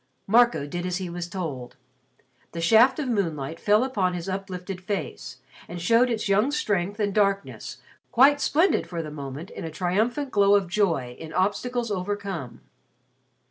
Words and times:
Marco 0.25 0.65
did 0.65 0.83
as 0.83 0.97
he 0.97 1.11
was 1.11 1.27
told. 1.29 1.75
The 2.53 2.59
shaft 2.59 2.97
of 2.97 3.07
moonlight 3.07 3.59
fell 3.59 3.83
upon 3.83 4.15
his 4.15 4.27
uplifted 4.27 4.81
face 4.81 5.37
and 5.67 5.79
showed 5.79 6.09
its 6.09 6.27
young 6.27 6.49
strength 6.49 6.99
and 6.99 7.13
darkness, 7.13 7.77
quite 8.11 8.41
splendid 8.41 8.87
for 8.87 9.03
the 9.03 9.11
moment 9.11 9.51
in 9.51 9.63
a 9.63 9.69
triumphant 9.69 10.31
glow 10.31 10.55
of 10.55 10.67
joy 10.67 11.15
in 11.19 11.31
obstacles 11.33 11.91
overcome. 11.91 12.61